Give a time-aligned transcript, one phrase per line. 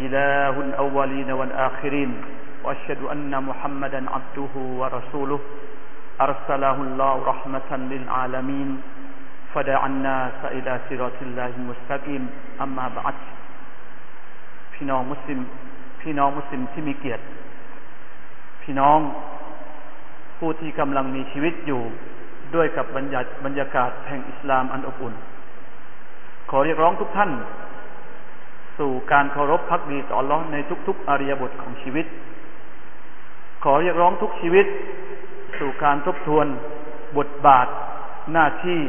[0.00, 2.10] إله الأولين والآخرين
[2.64, 5.40] وأشهد أن محمدا عبده ورسوله
[6.20, 8.68] أرسله الله رحمة للعالمين
[9.54, 12.22] فدعا الناس إلى صراط الله المستقيم
[12.64, 13.14] أما بعد
[14.74, 15.40] พี่น้องมุสลิม
[16.00, 17.24] พี่น้องมุสลิมที่มีเกียรติ
[18.62, 18.98] พี่น้อง
[20.38, 21.82] ผู้ที่กำลังมีชีวิตอยู่
[22.54, 25.14] ด้วยกับบรรยาบรรยากาศแห่งอิสลามอันอบอุ่น
[26.50, 27.30] ขอเรียกร้องทุกท่าน
[28.77, 32.05] สู่การเคารพพักดีต่อร้อนในทุก ๆอริยบทของชีวิต
[33.63, 34.65] ขอเรียกร้องทุกชีวิต
[35.59, 36.45] สู่การทบทวน
[37.17, 37.67] บทบาท
[38.33, 38.79] หน้าที่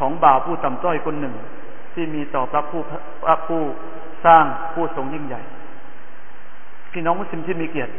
[0.00, 1.34] ของบ่าวผู้ต่ำต้อยคนหนึ่ง
[1.94, 2.80] ที่มีต่อพระผู้
[3.24, 3.62] พระผู้
[4.26, 5.42] สร้างผู้ทรงยิ่งใหญ่
[6.92, 7.92] พี่น้องมุสลิมที่มีเกียรติ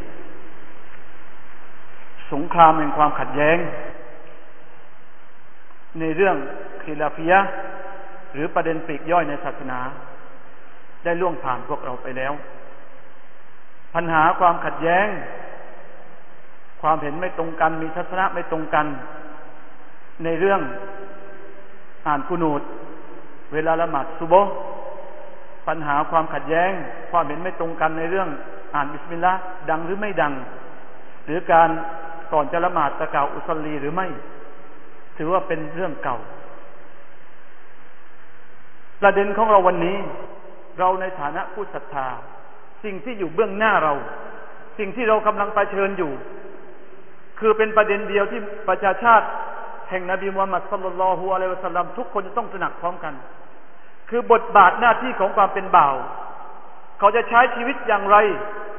[2.31, 3.57] สงครามแห่งความขัดแย้ง
[5.99, 6.35] ในเรื่อง
[6.83, 7.39] คิลาฟิยะ
[8.33, 9.79] หรือประเด็นปลีกย่อยในศาสนา
[11.03, 12.33] ได้ล่วงผ่านพวกเราไปแล้ว
[13.95, 15.07] ปัญหาความขัดแย้ง
[16.81, 18.85] ความเห็นไม่ตรงกัน มีทัศนะไม่ตรงกัน
[20.23, 20.61] ในเรื่อง
[22.07, 22.61] อ่านกุนูด
[23.53, 24.35] เวลาละหมาดซุโบ
[25.67, 26.71] ปัญหาความขัดแย้ง
[27.11, 28.29] ความเห็นไม่ตรงกันในเรื่อง
[28.75, 30.33] อ่านบิสมิลลาห์ดังหรือไม่ดัง
[31.25, 31.69] หรือการ
[32.33, 34.07] ก่อนจะละหมาดตะกาวอุสลีหรือไม่
[35.17, 36.17] ถือว่าเป็นเรื่องเก่า
[39.01, 39.97] ประเด็นของเราวันนี้
[40.79, 42.07] เราในฐานะผู้ศรัทธา
[42.83, 43.93] สิ่งที่อยู่เบื้องหน้าเรา
[44.77, 46.11] สิ่งที่เรากำลังเผชิญอยู่
[47.39, 49.27] คือเป็นประเด็นเดียวที่ประชาชาติ
[49.89, 53.13] แห่งนบีมุฮัมมัดสัลลัลลอฮุอะลัยวะสัลลัมทุกคนจะต้องตระหนักพร้อมกัน
[54.09, 55.95] คือบทบาทหน้าที่ของความเป็นบ่าว
[56.99, 58.17] เขาจะใช้ชีวิตอย่างไร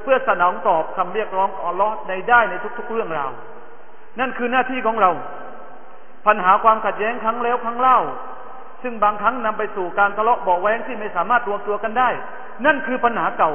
[0.02, 3.30] เพื่อสนองตอบคำเรียกร้ององอัลลอฮ์ในได้ในทุก ๆ เรื่องราว
[4.20, 5.10] นั่นคือหน้าที่ของเรา
[6.26, 7.98] ปัญหาความขัดแย้งครั้งแล้วครั้งเล่า
[8.84, 12.08] ซึ่งบางครั้งนำไปสู่การทะเลาะเบาแวงที่ไม่สามารถรวมตัวกันได้
[12.66, 13.52] นั่นคือปัญหาเก่า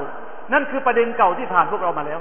[0.53, 2.19] นั่นคือประเด็นเก่าที่ผ่านพวกเรามาแล้ว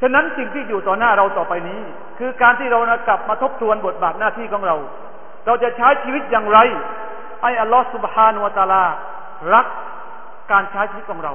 [0.00, 1.80] ฉะนั้นสิ่งที่อยู่ต่อหน้าเราต่อไปนี้
[2.18, 2.78] คือการที่เรา
[3.08, 4.76] กลับมาทบทวนบทบาทหน้าที่ของเรา
[5.46, 6.58] เราจะใช้ชีวิตอย่างไร
[7.42, 8.84] ให้อัลลอฮฺสุบฮานุวะตาลา
[9.54, 9.66] รัก
[10.52, 11.32] การใช้ชีวิตของเรา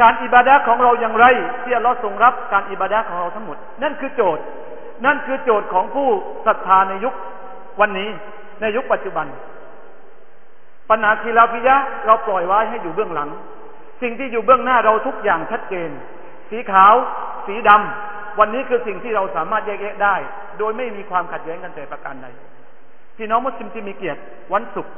[0.00, 1.26] การอิบาดะของเราอย่างไร
[1.62, 4.44] ที่อัลลอฮฺทรงรับการอิบาดะของเราทั้งหมด นั่นคือโจทย์
[5.06, 6.08] นั่นคือโจทย์ของผู้
[6.46, 7.14] ศรัทธาในยุค
[7.80, 8.08] วันนี้
[8.60, 9.26] ในยุคปัจจุบัน
[10.90, 13.30] ปัญหาคีลาฟิยะเราปล่อยไว้ให้อยู่เบื้องหลัง
[14.02, 15.90] สิ่งที่อยู่เบื้องหน้าเราทุกอย่างชัดเจน
[16.50, 16.94] สีขาว
[17.46, 20.16] สีดำวันนี้คือสิ่งที่เราสามารถแยกแยะได้
[20.58, 22.26] โดยไม่มีความขัดแย้งกันแต่ประการใด
[23.16, 24.20] พี่น้องมุสลิมที่มีเกียรติ
[24.52, 24.92] วันศุกร์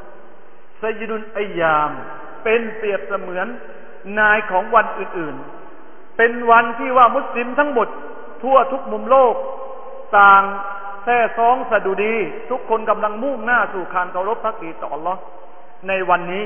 [0.79, 1.91] ไซยิดุนอัยาม
[2.45, 3.47] เป็นเปรียบเสมือน
[4.19, 7.89] นายของวันอื่นๆ เป็นวันที่ว่ามุสลิมทั้งหมด
[8.43, 9.35] ทั่วทุกมุมโลก
[10.19, 10.43] ต่าง
[11.05, 12.15] แท้ซองสะดุดี
[12.51, 15.21] ทุกคนกำลังมุ่งหน้าสู่การเคารพพักดีต่ออัลลอฮ์
[15.89, 16.45] ในวันนี้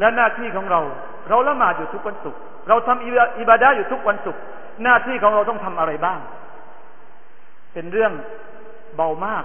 [0.00, 0.80] และหน้าที่ของเรา
[1.28, 3.06] เราละหมาดอยู่ทุกวันศุกร์เราทำ
[3.38, 4.40] อิบาดะอยู่ทุกวันศุกร์
[4.82, 6.20] หน้าที่ของเราต้องทำอะไรบ้าง
[7.72, 8.12] เป็นเรื่อง
[8.96, 9.44] เบามาก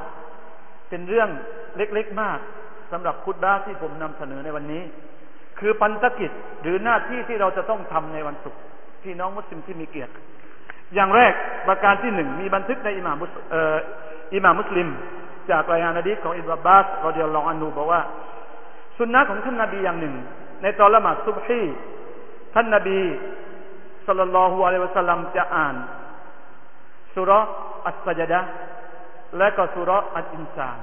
[0.90, 1.30] เป็นเรื่อง
[1.78, 2.40] เล็กๆมาก
[2.92, 4.84] สำหรับคุดบ้าที่ผมนำเสนอในวันนี้
[5.60, 6.32] คือปันตกิจ
[6.62, 8.60] หรือหน้าที่ที่เราจะต้องทำในวันศุกร์
[9.04, 10.14] พี่น้องมุสลิมที่มีเกียรติ
[10.96, 11.34] อย่างแรก
[11.68, 13.76] ประการที่หนึ่งมีบันทึกในอิหม่ามุสเอ่อ
[14.36, 14.88] อิหม่ามุสลิม
[15.52, 18.02] จากรายงานอดีษของอิบราบาสรอดิยัลลอฮุอันูบอกว่า
[18.98, 20.16] สุนนะของท่านนาบีอย่างหนึ่ง
[20.62, 21.62] ในตอนละหมาดซุบฮี
[22.54, 23.00] ท่านนาบี
[24.06, 25.76] สัลลัลลอฮุอะลัยวะสัลลัมจะอ่าน
[27.14, 27.32] สุร
[27.88, 28.42] อัสซจดะ
[29.38, 30.80] และก็สุรอัลอินซาน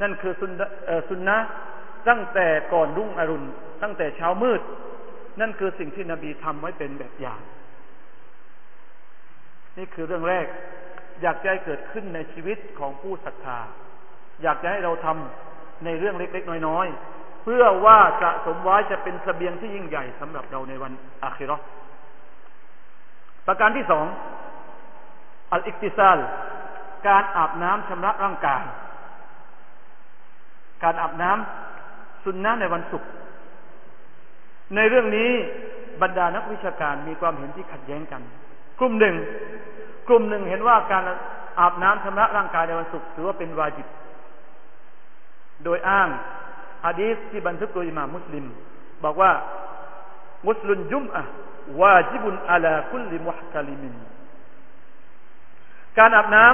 [0.00, 0.52] นั่นคือสุน
[1.08, 1.36] สุนนะ
[2.08, 3.48] ตั้งแต่ก่อนรุ่งอรุณ
[3.82, 4.60] ตั้งแต่เช้ามืด
[5.40, 7.40] นั่นคือสิ่งที่นบีทำไว้เป็นแบบอย่าง
[9.78, 10.46] นี่คือเรื่องแรก
[11.22, 13.58] อยากจะให้เกิดขึ้นในชีวิตของผู้ศรัทธา
[14.42, 20.92] อยากจะให้เราทำ ในเรื่องเล็กๆ น้อยๆ เพื่อว่าสะสมไว้จะเป็นสเสบียงที่ยิ่งใหญ่สำหรับเราในวัน
[21.22, 21.56] อาคิรอ
[23.46, 24.06] ประการที่สอง
[25.52, 26.18] อัลอิกติซาล
[27.08, 28.62] การอาบน้ำชำระร่างกาย
[30.82, 33.08] การอาบน้ำสุนนะในวันศุกร์
[34.74, 35.30] ในเรื่องนี้
[36.02, 38.22] บรรดานักวิชาการมีความเห็นที่ขัดแย้งกัน
[38.78, 39.14] กลุ่มหนึ่ง
[40.08, 41.02] กลุ่มหนึ่งเห็นว่าการ
[41.60, 43.86] อาบน้ำชำระร่างกายในวันศุกร์ถือว่าเป็นวาจิบ
[45.64, 46.08] โดยอ้าง
[46.86, 48.44] ฮะดีษที่บันทึกโดยอิหม่ามมุสลิม
[49.04, 49.30] บอกว่า
[50.46, 51.22] มุสลุนยุมอะ
[51.80, 53.94] วาจิบุนอาลาคุลิมุฮตลิมิน
[55.98, 56.46] การอาบน้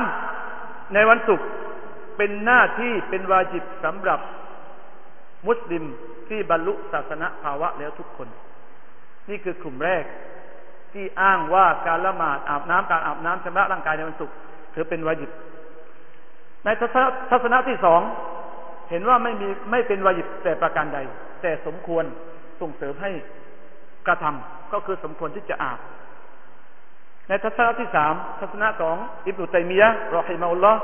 [0.42, 1.46] ำในวันศุกร์
[2.16, 4.20] เป็นหน้าที่เป็นวาจิบสำหรับ
[5.48, 5.84] มุสลิม
[6.28, 8.28] ที่บรรลุศาสนาภาวะแล้วทุกคน
[9.28, 10.04] นี่คือกลุ่มแรก
[10.92, 14.34] ที่อ้างว่าการละหมาดอาบน้ำการอาบน้ำชำระร่างกายในวันศุกร์
[14.74, 15.30] ถือเป็นวาจิบ
[16.64, 16.68] ใน
[17.30, 18.00] ทัศนะที่สอง
[18.92, 20.98] เห็นว่าไม่มีไม่เป็นวาจิบแต่ประการใด
[21.42, 22.04] แต่สมควร
[22.60, 23.10] ส่งเสริมให้
[24.06, 25.78] กระทำก็คือสมควรที่จะอาบ
[27.28, 28.96] ในทัศนะที่สามทัศนะของ
[29.26, 30.80] อิบนุตัยมียะรอฮิมาอุลลอฮ์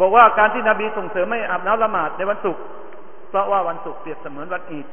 [0.00, 2.62] บอกว่าการที่นบีส่งเสริมให้อาบน้ำละหมาดในวันศุกร์
[3.28, 4.86] เพราะว่าวันศุกร์เปรียบเสมือนวันอีด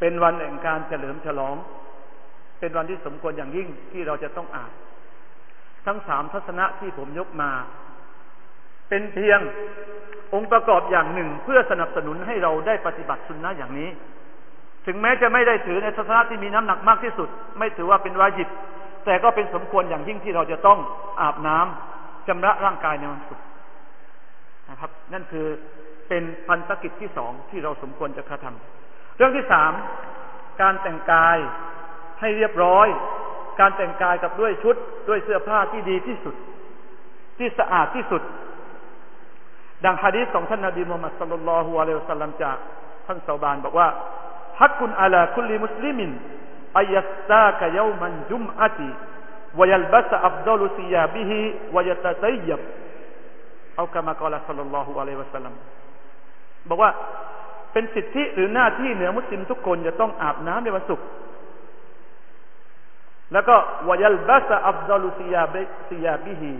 [0.00, 1.56] เป็นวันแห่งการเฉลิมฉลอง
[2.60, 4.72] เป็นวันที่สมควรอย่างยิ่งที่เราจะต้องอาบ
[5.86, 7.50] ทั้งสามทัศนะที่ผมยกมา
[8.90, 9.40] เป็นเพียง
[10.34, 13.88] องค์ประกอบอย่างหนึ่งเพื่อสนับสนุนให้เราได้ปฏิบัติสุนนะอย่างนี้
[14.86, 17.28] ถึงแม้จะไม่ได้ถือในทัศนะที่มีน้ำหนักมากที่สุด
[17.58, 18.48] ไม่ถือว่าเป็นวาจิบ
[19.04, 20.78] แต่ก็เป็นสมควรอย่างยิ่งที่เราจะต้อง
[21.20, 23.44] อาบน้ำชำระร่างกายในวันศุกร์
[24.70, 25.46] นะครับ นั่นคือ
[26.08, 29.72] เป็นพันธกิจที่สองที่เราสมควรจะกระทำเรื่องที่สาม
[30.62, 31.36] การแต่งกาย
[32.20, 32.86] ให้เรียบร้อย
[33.60, 34.76] การแต่งกายกับด้วยชุด
[35.08, 36.34] ด้วยเสื้อผ้าที่ดีที่สุด
[37.38, 38.22] ที่สะอาดที่สุด
[39.84, 42.56] ดังฮะดีษของท่านนบีมุฮัมมัดสุลลัลฮุอะลัยฮิวสัลลัมจาก
[43.06, 43.88] ท่านซาบานบอกว่า
[44.60, 46.10] ฮักกุนอาลาคุลิมุสลิมิน
[46.78, 48.88] อายัสตากยามันจุมอะติ
[49.58, 51.38] วยัลบัสอัฟดลุซิยาบิฮิ
[51.74, 52.60] วยตะซัยบ
[53.76, 55.54] เอากามากล่าวสัลลัลลอฮุอะลัยฮิวสัลลัม
[56.68, 56.90] บอกว่า
[57.72, 61.06] เป็นสิทธิหรือหน้าที่เหนือมุสลิมทุกคนจะต้องอาบน้ำในวันศุกร์
[63.32, 63.56] แล้วก็
[63.88, 66.54] วยัลบัสอัฟดลุซิยาบิซิยาบิฮี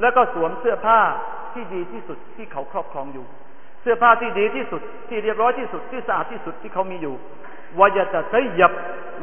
[0.00, 1.00] แล้วก็สวมเสื้อผ้า
[1.54, 3.26] ที่ดีที่สุดที่เขาครอบครองอยู่
[3.80, 7.14] เสื้อผ้าที่ดีที่สุดที่เรียบร้อยที่สุดที่สะอาดที่สุดที่เขามีอยู่
[7.78, 8.72] วายจะใช้ยับ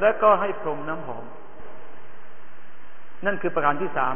[0.01, 1.25] และก็ให้พรมน้ำหอม
[3.25, 4.15] นั่นคือประการที่สาม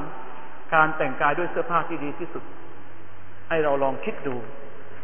[0.73, 2.43] การแต่งกายด้วยเสื้อผ้าที่ดีที่สุด
[3.49, 4.35] ให้เราลองคิดดู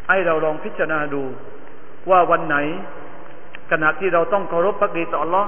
[0.08, 1.22] ให้เราลองพิจารณาดู
[2.10, 2.56] ว่าวันไหน
[3.70, 5.42] ขณะที่เราต้องเคารพพระดีต่ออัลลอ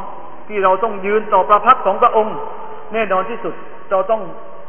[0.49, 2.37] ที่เราต้องยืนต่อประพักของพระองค์
[2.93, 3.55] แน่นอนที่สุด
[3.91, 4.23] เราต้อง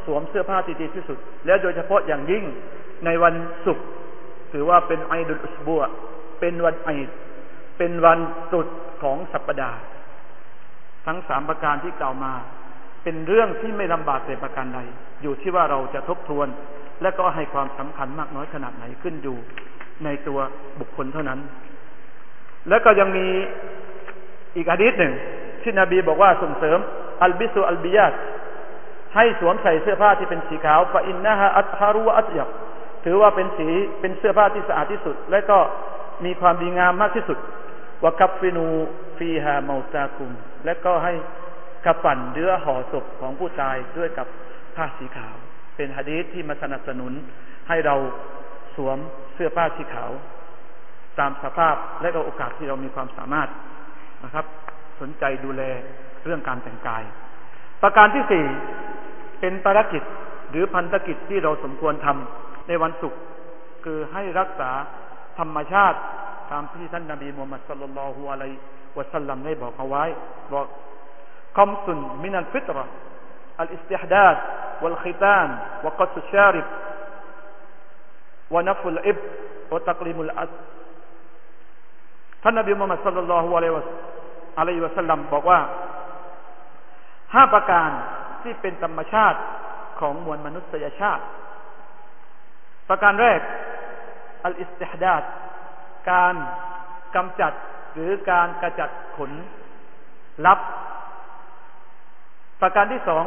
[0.05, 2.43] สวมเสื้อผ้าที่ดีที่สุด และโดยเฉพาะอย่างยิ่ง
[3.05, 3.87] ในวันศุกร์
[4.51, 5.81] ถือว่าเป็นไอดุลอุสบัว
[6.39, 7.09] เป็นวันไอด
[7.77, 8.19] เป็นวัน
[8.51, 8.67] สุด
[9.01, 9.79] ของสัปดาห์
[11.05, 12.33] ทั้งสามประการที่กล่าวมา
[13.03, 14.79] เป็นเรื่องที่ไม่ลำบากแต่ประการใด
[15.21, 16.47] อยู่ที่ว่าเราจะทบทวน
[17.01, 19.37] และก็ให้ความสำคัญมากน้อยขนาดไหนขึ้นอยู่
[20.03, 20.39] ในตัว
[20.79, 21.39] บุคคลเท่านั้น
[22.69, 23.27] แล้วก็ยังมี
[24.55, 25.13] อีกอดีตหนึ่ง
[25.61, 26.79] ที่นบีบอกว่าส่งเสริม
[27.23, 28.13] อัลบิสุอัลบิยัด
[29.15, 32.49] ให้สวมใส่เสื้อผ้าที่เป็นสีขาวฟาอินนะฮะอัตฮารุอัตยับ
[33.05, 33.67] ถือว่าเป็นสี
[34.01, 35.57] เป็นเสื้อผ้าที่สะอาดที่สุด และก็
[36.25, 37.37] มีความดีงามมากที่สุด
[38.03, 38.67] วกัฟฟินู
[39.17, 40.31] ฟีฮาเมาตาคุม
[40.65, 41.13] และก็ให้
[41.85, 44.27] กระปั่นเนื้อห่อศพของผู้ตายด้วยกับ
[44.75, 45.35] ผ้าสีขาว
[45.75, 47.13] เป็นฮะดีษที่มาสนับสนุน
[47.69, 47.95] ให้เรา
[48.75, 48.97] สวม
[49.33, 50.11] เสื้อผ้าสีขาว
[51.19, 53.49] ตามสภาพและก็โอกาสที่เรามีความสามารถ
[54.23, 54.45] นะครับ
[55.01, 55.63] สนใจดูแล
[56.23, 57.03] เรื่องการแต่งกาย
[57.81, 58.45] ประการที่สี่
[59.39, 60.03] เป็นภารกิจ
[60.49, 63.19] หรือพันธกิจที่เราสมควรทำ ในวันศุกร์
[63.83, 64.71] คือให้รักษา
[65.39, 65.97] ธรรมชาติ
[66.51, 70.03] ตามที่ท่านนบีมูฮัมมัด صلى الله عليه وسلم ได้บอกเอาไว้
[70.53, 70.67] บอก
[71.57, 72.77] خمس من الفطرة
[73.59, 74.35] الاستحداد
[74.83, 75.47] والختان
[75.85, 76.67] وقص الشارب
[78.53, 79.17] ونتف الإبط
[79.73, 80.51] وتقليم الأظفار
[82.43, 85.59] ท่านนบีมูฮัมมัด صلى الله عليه وعليه وسلم บอกว่า
[87.33, 87.89] ห้าประการ
[88.41, 89.39] ที่เป็นธรรมชาติ
[89.99, 91.23] ของมวลมนุษยชาติ
[92.89, 93.39] ประการแรก
[94.43, 95.23] อัลอิสติฮดาด
[96.11, 96.35] การ
[97.15, 97.53] กำจัด
[97.93, 99.31] หรือการกระจัดขน
[100.45, 100.59] ลับ
[102.61, 103.23] ประการที่สอง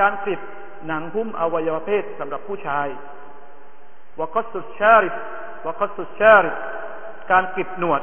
[0.00, 0.40] การกริบ
[0.86, 2.86] หนังหุ้มอวัยวะเพศสำหรับผู้ชาย
[4.18, 5.14] วกัสุดชาริบ
[5.66, 6.54] วกัสุดชาริบ
[7.30, 8.02] การกิบหนวด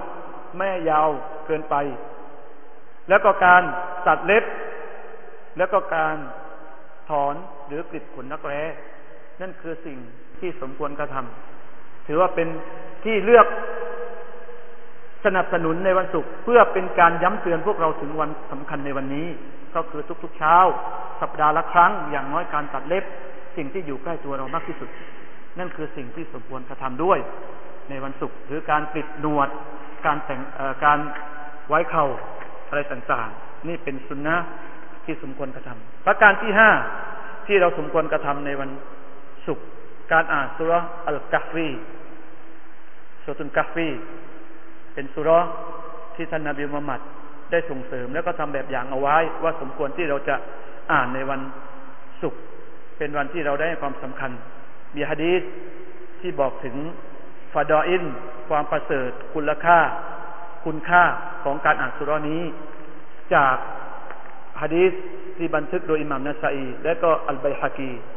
[0.58, 1.10] ไม่ยาว
[1.46, 1.76] เกินไป
[3.10, 3.64] แล้วก็การ
[4.08, 4.44] ตัดเล็บ
[5.58, 6.16] แล้วก็การ
[7.10, 7.36] ถอน
[7.68, 8.62] หรือกริบขนนักแร้
[9.42, 9.98] นั่นคือสิ่ง
[10.42, 12.48] ที่สมควรกระทำถือว่าเป็น
[13.04, 13.48] ที่เลือก
[15.26, 19.28] สนับสนุนในวันศุกร์เพื่อเป็นการย้ำเตือนพวกเราถึงวันสำคัญในวันนี้
[19.76, 20.58] ก็คือทุกๆเช้า
[21.22, 23.04] สัปดาห์ละครั้งอย่างน้อยการตัดเล็บ
[23.58, 24.90] สิ่งที่อยู่ใกล้ตัวเรามากที่สุด
[25.60, 27.20] นั่นคือสิ่งที่สมควรกระทำด้วย
[27.90, 29.50] ในวันศุกร์หรือการปิดหนวด
[30.06, 30.42] การแต่ง
[30.84, 31.00] การ
[31.70, 32.06] ไว้เข่า
[32.70, 34.36] อะไรต่างๆ นี่เป็นสุนนะ
[35.06, 36.70] ที่สมควรกระทำประการที่ห้า
[37.48, 38.70] ที่เราสมควรกระทำในวัน
[39.48, 39.66] ศุกร์
[40.12, 40.74] การอ่านสุร
[41.08, 41.70] อัลกัฟรี
[43.24, 43.90] สุตุนกัฟฟี
[44.94, 45.30] เป็นสุร
[46.16, 47.02] ที่ท่านนาบีมุฮัมมัด
[47.52, 50.36] ได้ส่งเสริม แล้วก็ทำแบบอย่างเอาไว้ ว่าสมควรที่เราจะ
[50.92, 51.42] อ่านในวัน
[52.22, 52.42] ศุกร์
[52.98, 54.32] เป็นวันที่เราได้ความสำคัญ
[54.96, 55.42] มีฮะดีษ
[56.20, 56.76] ที่บอกถึง
[57.54, 58.04] ฟาดออิน
[58.50, 59.80] ความประเสริฐ คุณค่า
[60.66, 61.04] คุณค่า
[61.44, 62.44] ของการอ่านสุรานี้
[63.34, 63.56] จาก
[64.62, 64.92] ฮะดีษ
[65.38, 68.17] ที่บันทึกโดยอิหม่ามนัสอีและก็อัลบัยฮะกีเบฮาอุลลอฮ์ถือว่าเป็นฮะดีษซอฮีท่านนบีมุฮัมมัดสัลลัลลอฮุอะลัยฮิวะสัลลั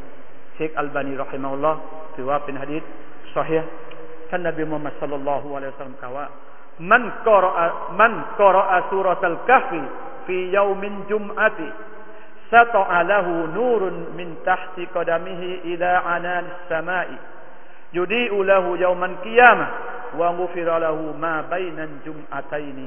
[6.04, 6.26] ล่าวว่า
[6.90, 7.60] มันกรอ
[8.00, 9.80] มันกรอสุรตัลกะฟี
[10.26, 11.68] ฟียามินจุมอะติ
[12.52, 13.26] سطع له
[13.58, 13.82] نور
[14.18, 17.08] من تحت قدمه إلى عنان السماء
[17.98, 19.68] يضيء له يوم القيامة
[20.18, 22.80] وغفر له ما بين الجمعتين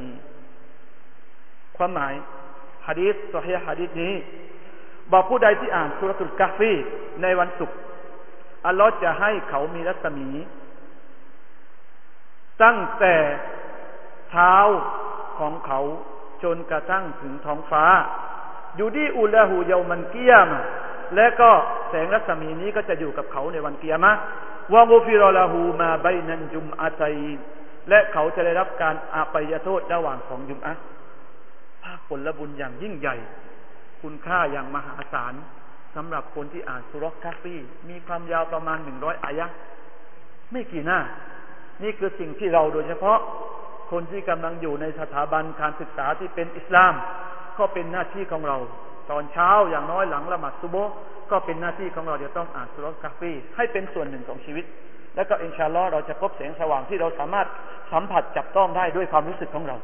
[1.78, 2.14] ความหมาย
[2.88, 4.14] ฮะดีษสอฮีฮะดีษนี้
[5.13, 6.73] บอกผู้ใดที่อ่านสุรตุลกาฟี
[7.23, 7.77] ในวันศุกร์
[8.67, 10.29] อัลลอฮ์จะให้เขามีรัศมี
[12.63, 13.17] ตั้งแต่
[14.31, 14.57] เท้า
[15.39, 15.81] ของเขา
[16.45, 17.85] จนกระทั่งถึงท้องฟ้า
[18.77, 20.49] อยู่ดีอุลาหูเยามันเกียม
[21.15, 21.51] และก็
[21.89, 24.13] แสงรัศมีนี้ก็จะอยู่กับเขาในวันเกียมะ
[24.73, 27.03] วางูฟิรอลาหูมาใบนันจุมอาใจ
[27.89, 30.75] และเขาจะได้รับการอาปยโทษระหว่างของยุมอะ
[31.83, 33.17] ภาคผลบุญอย่างยิ่งใหญ่
[34.03, 35.35] คุณค่าอย่างมหาศาล
[35.97, 37.57] สำหรับคนที่อ่านสุรคาฟี
[37.91, 39.47] มีความยาวประมาณหนึ่งร้อยอายะ
[40.53, 41.01] ไม่กี่หน้า
[41.83, 43.19] นี่คือสิ่งที่เราโดยเฉพาะ
[43.91, 46.95] คนที่กำลังอยู่ในสถาบันการศึกษาที่เป็นอิสลาม
[47.59, 48.59] ก็เป็นหน้าที่ของเรา
[49.11, 50.77] ตอนเช้าอย่างน้อยหลังละหมาดซุโบ
[51.31, 54.65] ก็เป็นหน้าที่ของเราจะต้องอ่านสุรกาฟีให้เป็นส่วนหนึ่งของชีวิต
[55.17, 57.47] แล้วก็อินชาลอเราจะพบแสงสว่างที่เราสามารถ
[57.93, 59.77] สัมผัสจับต้องได้ด้วยความรู้สึกของเรา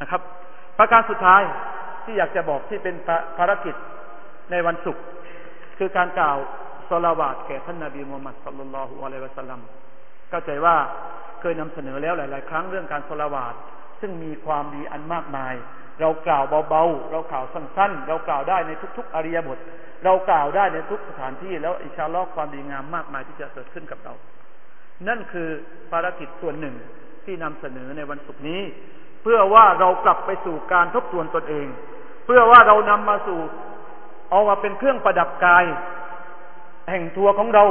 [0.00, 0.20] นะครับ
[0.78, 1.42] ประการสุดท้าย
[2.04, 2.94] ที่อยากจะบอกที่เป็น
[3.38, 3.74] ภารกิจ
[4.50, 5.02] ในวันศุกร์
[5.78, 6.36] คือการกล่าว
[6.88, 9.60] สลาวาตแก่ท่านนาบีมูฮัมมัดสัลลัลลอฮุอะลัยวะสัลลัม
[10.30, 10.76] เข้าใจว่า
[11.40, 13.54] เคยนำเสนอแล้วหลาย ๆ ครั้งเรื่องการสลาวาต
[14.00, 15.54] ซึ่งมีความดีอันมากมาย
[16.00, 19.58] เรากล่าวเบา ๆ เรากล่าวสั้น ๆ เรากล่าวได้ในทุก ๆ อริยบท
[20.04, 24.14] เรากล่าวได้ในทุกสถานที่ แล้วอิชาลอกความดีงามมากมายที่จะเกิดขึ้นกับเรา
[25.08, 25.48] นั่นคือ
[25.90, 26.74] ภารกิจส่วนหนึ่ง
[27.24, 28.60] ที่นำเสนอในวันศุกร์นี้
[29.22, 31.66] เพื่อว่าเรากลับไปสู่การทบทวนตนเอง
[32.24, 33.40] เพื่อว่าเรานำมาสู่
[34.30, 35.64] เอามาเป็นเครื่องประดับกาย
[36.90, 37.64] แห่งทัวของเรา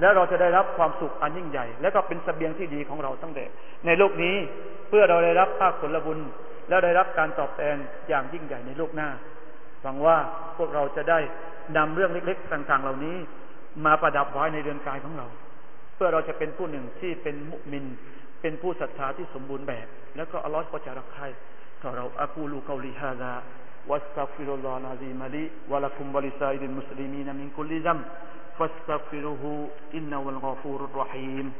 [0.00, 3.44] และเราจะได้รับความสุขอันยิ่งใหญ่ และก็เป็นสเสบียงที่ดีของเราตั้งแต่
[3.86, 4.36] ในโลกนี้
[4.88, 6.18] เพื่อเราได้รับภาคผลบุญ
[6.68, 7.76] แล้วได้รับการตอบแทน
[8.08, 9.08] อย่างยิ่งใหญ่ในโลกหน้า
[9.82, 10.16] หวังว่า
[10.58, 11.18] พวกเราจะได้
[11.76, 13.16] นำเรื่องเล็ก ๆ ต่าง ๆ เหล่านี้
[13.86, 15.26] มาประดับไว้ในเรือนกายของเรา
[15.94, 17.84] เพื่อเราจะเป็นผู้หนึ่งที่เป็นมุมิน
[18.40, 19.86] เป็นผู้ศรัทธาที่สมบูรณ์แบบ
[20.16, 21.24] แล้วก็อัลลอฮฺก็จะรักใคร
[21.84, 23.42] تروا أقول قولي هذا
[23.88, 28.04] واستغفر الله العظيم لي ولكم ولسائر المسلمين من كل ذنب
[28.58, 31.52] فاستغفروه إنه الغفور الرحيم.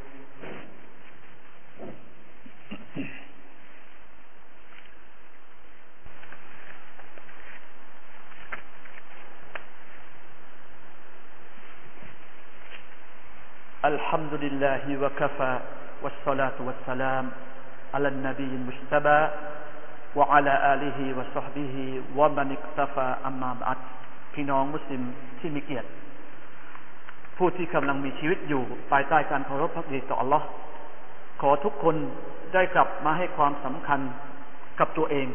[13.84, 15.54] الحمد لله وكفى
[16.02, 17.30] والصلاة والسلام
[17.94, 19.20] على النبي المجتبى
[20.17, 21.75] وعلى آله وصحبه
[22.19, 23.77] ومن اكتفى أما بعد
[24.33, 25.01] พี่น้องมุสลิม
[25.39, 25.89] ที่มีเกียรติ
[27.37, 30.41] ผู้ที่กำลังมีชีวิตอยู่ภายใต้การเคารพพักดีต่อ Allah
[31.41, 31.95] ขอทุกคน
[32.53, 33.99] ได้กลับมาให้ความสำคัญ
[34.79, 35.27] กับตัวเอง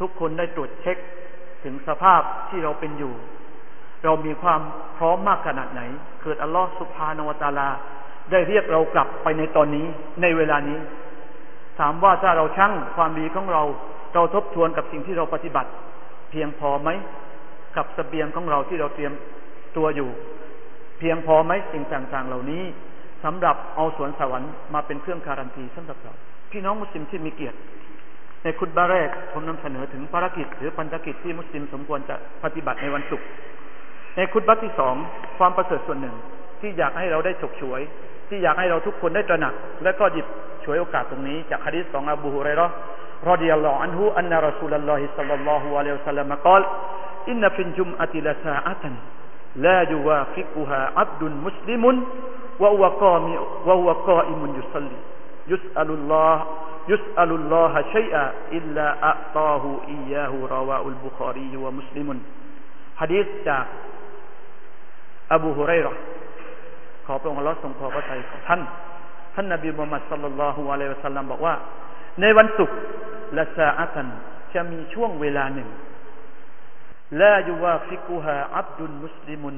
[0.00, 0.96] ทุกคนได้ตรวจเช็ค
[1.64, 3.12] ถึงสภาพที่เราเป็นอยู่
[4.04, 4.60] เรามีความ
[4.96, 5.82] พร้อมมากขนาดไหน
[6.22, 7.68] เกิดอัลลอฮฺสุภานวตาลา
[8.30, 9.86] ได้เรียกเรากลับไปในตอนนี้
[10.22, 10.78] ในเวลานี้
[11.79, 13.63] ถามว่าถ้าเราชั่งความดีของเรา
[14.13, 15.69] เราทบทวนกับสิ่งที่เราปฏิบัติ
[16.31, 16.89] เพียงพอไหม
[17.75, 19.13] กับสเสบียงของเราที่เราเตรียม
[19.77, 20.09] ตัวอยู่
[20.99, 22.63] เพียงพอไหมสิ่งต่างๆเหล่านี้
[23.23, 26.13] สำหรับเอาสวนสวรรค์มาเป็นเครื่องการันตีสำหรับเรา
[26.51, 27.57] พี่น้องมุสลิมที่มีเกียรติ
[28.43, 33.25] ในคุตบาแรกผมนำเสนอถึงภารกิจ หรือพันธกิจที่มุสลิมสมควรจะปฏิบัติในวันศุกร์
[34.15, 34.95] ในคุณบัตที่สอง
[35.39, 36.15] ความประเสริฐส่วนหนึ่ง
[36.61, 37.81] ที่อยากให้เราได้ฉกฉวย
[38.29, 39.53] ที่อยากให้เราทุกคนได้ตระหนัก
[39.83, 40.27] และก็หยิบ
[40.63, 42.59] ฉวยโอกาสตรงนี้ จากฮะดิษของอบูฮุเรย์
[43.29, 46.63] รอดิยัลลอฮ์อันฮุอันนารสูลัลลอฮิสัลลัลลอฮุอะลัยฮิสัลลัมกล่าว
[47.29, 48.93] อินนฟินจุมอะติลาซาอัตัน
[49.65, 51.95] ลายูวาฟิกุฮาอับดุลมุสลิมุน
[52.63, 53.33] วะวะกามิ
[53.67, 54.97] วะวะกาอิมุนยุสลิ
[55.51, 56.43] ยุสอัลลลอฮ์
[56.91, 58.23] ยุสอัลลลอฮะชัยอะ
[58.55, 62.17] إلا أعطاه إياه رواه البخاري ومسلم
[63.01, 63.65] ฮะดิษจาก
[65.33, 65.97] อบูฮุเรย์
[67.05, 68.61] ขอพระองค์ลลอทรงพอพระทัยของท่าน
[69.35, 71.55] ท่านนบีมุฮัมมัด صلى الله عليه وسلم บอกว่า
[72.21, 72.77] ในวันศุกร์
[73.37, 74.07] لساعة
[74.53, 75.69] จะมีช่วงเวลาหนึ่ง
[77.21, 79.55] لا يوافقها عبد مسلم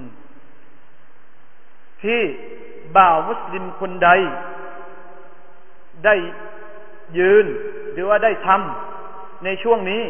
[2.03, 2.21] ที่
[2.95, 4.09] บ่าวมุสลิมคนใด
[6.05, 6.15] ได้
[7.17, 7.45] ยืน
[7.93, 10.01] หรือว่าได้ทำในช่วงนี้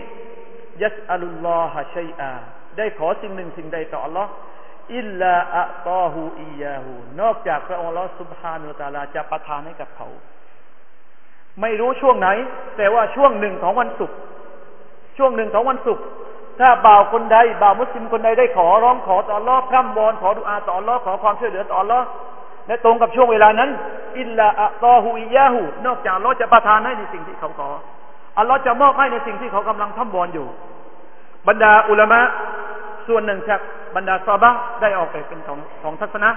[0.82, 2.34] ยัสอัลุลลอฮะชัยอา
[2.78, 4.55] ได้ขอสิ่งหนึ่งสิ่งใดต่อ Allah อิ
[4.96, 10.08] อิลลาอัตอฮูอียาหูนอกจากพระองค์ลอสุบฮานุตาลาจะประทานให้กับเขา
[11.62, 12.30] ไม่รู้ช่วงไหน
[12.78, 14.18] แต่ว่าช่วงหนึ่งของวันศุกร์
[15.18, 16.04] ช่วงหนึ่งของวันศุกร์
[16.60, 22.06] ถ้าบ่าวคนใดบ่าวมุสลิมคนใดได้ขอร้องขอต่อรอบพร่ำวอนขอดุอาต่อรอบขอความช่วยเหลือต่อรอบ
[22.68, 23.70] และตรงกับช่วงเวลานั้น
[24.20, 27.70] อิลลาอัตอฮูอียาหูนอกจากเราจะประทานให้ในสิ่งที่เขาขอ
[28.38, 30.48] อัลลอฮ์จะมอบให้ในสิ่งที่เขากำลังท่ำวอนอยู่
[31.48, 32.22] บรรดาอุลามะ
[33.08, 33.62] ส่วนหนึ่งจาก
[33.96, 36.30] บรรดาซาบะได้ออกไปเป็นของของทัศนะ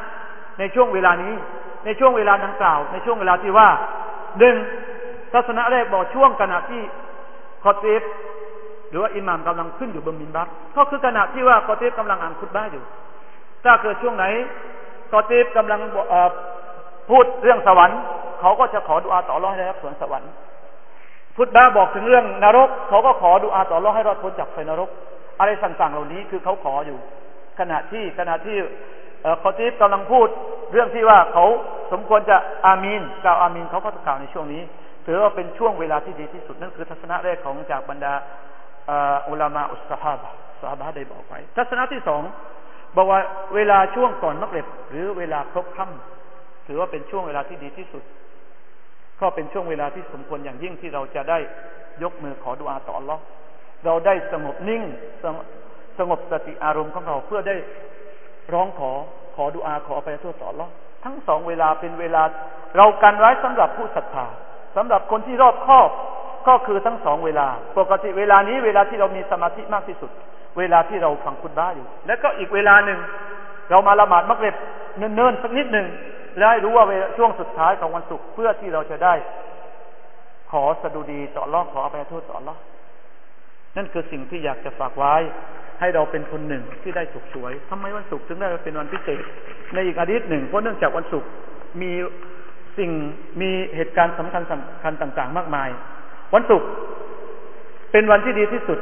[0.58, 1.32] ในช่วงเวลานี้
[1.84, 3.68] ในช่วงเวลาดังกล่าว ในช่วงเวลาที่ว่า
[4.38, 4.56] หนึ่ง
[5.32, 6.82] ทัศนะแรกบอกช่วงขณะที่
[7.62, 8.02] คอตีฟ
[8.88, 12.84] หรือว่าอิหม่ามกำลังขึ้นอยู่บนมินบัตก็คือขณะที่ว่าคอตีฟกำลังอ่านคุตบ้าอยู่
[13.64, 14.24] ถ้าเกิดช่วงไหน
[15.10, 15.80] คอตีฟกำลัง
[17.10, 18.00] พูดเรื่องสวรรค์
[18.40, 20.30] เขาก็จะขอดุอาต่อรองให้ได้รับสวนสวรรค์
[21.36, 24.90] พุทธะบอกถึงเรื่องนรก เขาก็ขอดูอาต่อรอให้รอดพ้นจากไฟนรก
[25.38, 26.98] อะไรต่างๆเหล่านี้คือเขาขออยู่
[27.58, 28.56] ขณะที่ขณะที่
[29.42, 30.28] คอตีฟกำลังพูด
[30.72, 31.44] เรื่องที่ว่าเขา
[31.92, 34.62] สมควรจะอามีนกล่าวอามีนเขาก็กล่าวในช่วงนี้
[35.06, 38.12] ถือว่าเป็นช่วงเวลาที่ดีที่สุดนั่นคือทัศนะแรกของจากบรรดา
[39.28, 40.30] อุลามาอุสฮาบะ
[40.60, 42.22] สฮาบะได้บอกไว้ทัศนะที่สอง
[42.96, 43.20] บอกว่า
[43.54, 48.02] เวลาช่วงก่อนมักเร็บหรือเวลาครบค่ำถือว่าเป็นช่วงเวลาที่ดีที่สุด
[49.20, 51.38] ก็เป็นช่วงเวลาที่สมควรอย่างยิ่งที่เราจะได้
[52.02, 53.18] ยกมือขอดุอาต่อ Allah
[53.84, 54.82] เราได้สงบนิ่ง
[55.22, 55.34] สง
[55.98, 57.56] สงบสติอารมณ์ของเราเพื่อได้
[58.52, 58.90] ร้องขอ
[59.34, 60.68] ขอดุอาขอไปโทษต่อ Allah
[61.04, 62.22] ทั้งสองเวลาเป็นเวลา
[62.76, 64.26] เรากันไว้สำหรับผู้ศรัทธา
[64.76, 65.90] สำหรับคนที่รอบคอบ
[66.48, 70.10] ก็คือทั้งสองเวลา ปกติเวลานี้เวลาที่เรามีสมาธิมากที่สุด
[70.58, 72.98] เวลาที่เราฟังคุณบ้าอยู่ แล้วก็อีกเวลาหนึ่ง
[73.70, 74.54] เรามาละหมาดมักเร็บ
[74.98, 75.86] เนิ่นๆสักนิดหนึ่ง
[76.36, 76.84] และให้รู้ว่า
[77.16, 79.14] ช่วงสุดท้ายของวันศุกร์เพื่อที่เราจะได้
[80.50, 82.56] ขอสดุดีต่อรอขออภัยโทษต่อรอ
[83.78, 85.14] นั่นคือสิ่งที่อยากจะฝากไว้
[85.80, 89.22] ให้เราเป็นคนหนึ่งที่ได้สุขสวยทำไมวันศุกร์ถึงได้เป็นวันพิเศษ
[89.74, 91.28] ในอีกอาทิตย์หนึ่งเพราะเนื่องจากวันศุกร์
[91.82, 91.92] มี
[92.78, 92.90] สิ่ง
[93.40, 95.68] มีเหตุการณ์สำคัญสำคัญต่างๆ มากมาย
[96.34, 96.68] วันศุกร์
[97.92, 98.78] เป็นวันที่ดีที่สุด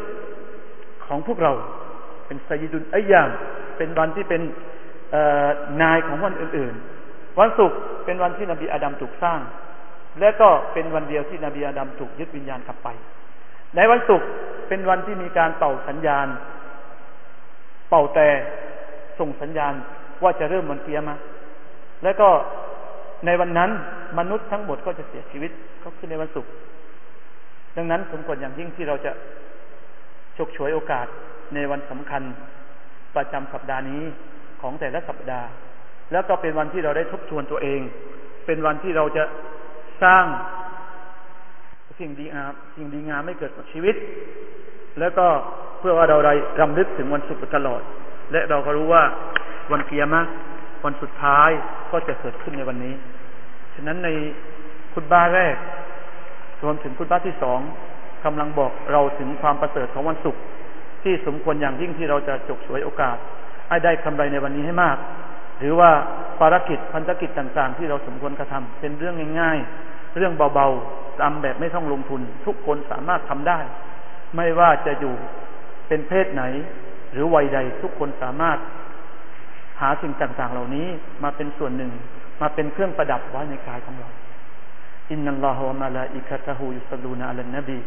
[1.06, 1.52] ของพวกเรา
[2.26, 3.30] เป็นไซยิดุนอัยาม
[3.76, 4.42] เป็นวันที่เป็น
[5.82, 6.74] นายของวันอื่น
[7.06, 9.40] ๆ วันศุกร์เป็นวันที่นบีอาดัมถูกสร้าง
[10.20, 12.88] และก็เป็นวันเดียวที่นบีอาดัมถูกยึดวิญญาณกลับไป
[13.76, 14.28] ในวันศุกร์
[14.68, 16.26] เป็นวันที่มีการเป่าสัญญาณ
[17.90, 18.28] เป่าแต่
[19.18, 19.72] ส่งสัญญาณ
[20.22, 21.16] ว่าจะเริ่มวันเกียมา
[22.04, 22.28] และก็
[23.26, 23.70] ในวันนั้น
[24.18, 25.50] มนุษย์ทั้งหมดก็จะเสียชีวิต
[25.84, 26.50] ก็คือในวันศุกร์
[27.76, 29.12] ดังนั้นสมควรอย่างยิ่งที่เราจะ
[30.36, 31.06] ฉกฉวยโอกาส
[31.54, 32.22] ในวันสำคัญ
[33.16, 34.02] ประจำสัปดาห์นี้
[34.62, 35.48] ของแต่ละสัปดาห์
[36.12, 37.80] แล้วก็เป็นวันที่เราได้ทบทวนตัวเอง
[38.46, 39.24] เป็นวันที่เราจะ
[40.02, 40.24] สร้าง
[41.98, 43.96] สิ่งดีงามสิ่งดีงามไม่เกิดกับชีวิต
[45.00, 45.26] แล้วก็
[45.78, 47.82] เพื่อว่าเราได้รำลึกถึงวันสุขตลอด
[48.32, 49.02] และเราก็รู้ว่า
[49.72, 50.28] วันเกียรติ
[50.84, 51.50] วันสุดท้าย
[51.90, 52.94] ก็จะเกิดขึ้นในวันนี้
[53.74, 54.08] ฉะนั้นใน
[54.94, 55.56] คุณบ้าแรก
[56.62, 57.60] รวมถึงคุณบ้าที่สอง
[58.24, 60.40] กำลังบอกเราถึงความประเสริฐของวันศุกร์
[61.02, 63.16] ที่สมควรอย่างยิ่งที่เราจะจกสวยโอกาส
[63.68, 64.96] ให้ได้กำไรในวันนี้ให้มาก
[65.58, 65.90] หรือว่า
[66.38, 73.58] ภารกิจพันธกิจต่างๆ ที่เราสมควรกระทำเป็นเรื่องง่าย ๆ เรื่องเบาๆทำแบบไม่ต้องลงทุน ทุกคนสามารถทำได้
[74.36, 75.14] ไม่ว่าจะอยู่
[75.88, 76.42] เป็นเพศไหน
[77.12, 78.58] หรือวัยใด ทุกคนสามารถ
[79.80, 80.86] หาสิ่งต่างๆ เหล่านี้
[81.22, 81.90] มาเป็นส่วนหนึ่ง
[82.40, 84.10] มาเป็นเครื่องประดับไว้ในกายของเรา
[85.10, 87.78] อินนัลลอฮฺวะมะลาอิกะตะฮูยุสลูนอัลนบี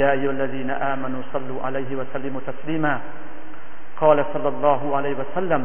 [0.00, 2.92] ยาอิยลลดีนอามานุสลูอะลัยฮิวะสัลลิมุตัสลิมะ
[4.00, 5.62] กล่าวสัลลัลลอฮุอะลัยวะสัลลัม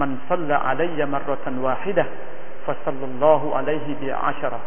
[0.00, 2.04] มันสัลลอะลัยยะมรรตันวาฮิดะ
[2.64, 4.60] ฟัสัลลัลลอฮุอะลัยฮิบิอาชระ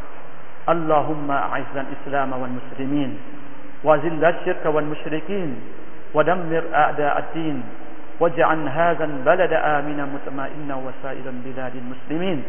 [0.70, 3.18] اللهم أعز الإسلام والمسلمين
[3.84, 5.50] وذل الشرك والمشركين
[6.14, 7.64] ودمر أعداء الدين
[8.20, 12.44] واجعل هذا البلد آمنا مطمئنا وسائر بلاد المسلمين.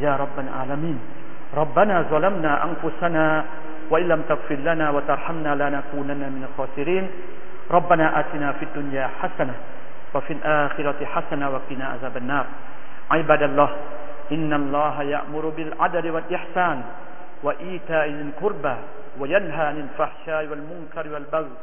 [0.00, 0.98] يا رب العالمين
[1.56, 3.44] ربنا ظلمنا أنفسنا
[3.90, 7.04] وإن لم تغفر لنا وترحمنا لنكونن من الخاسرين.
[7.70, 9.54] ربنا آتنا في الدنيا حسنة
[10.14, 12.46] وفي الآخرة حسنة وقنا عذاب النار.
[13.10, 13.70] عباد الله
[14.32, 16.82] إن الله يأمر بالعدل والإحسان.
[17.42, 18.76] وإيتاء القربى
[19.18, 21.56] وينهى عن الفحشاء والمنكر والبغي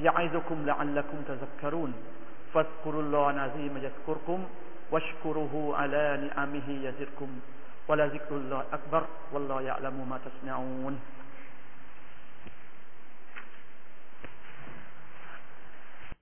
[0.00, 1.92] يعظكم لعلكم تذكرون
[2.54, 4.44] فاذكروا الله العظيم يذكركم
[4.90, 7.28] واشكروه على نعمه يزدكم
[7.88, 11.00] ولذكر الله أكبر والله يعلم ما تصنعون